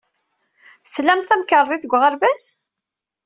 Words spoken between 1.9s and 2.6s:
uɣerbaz?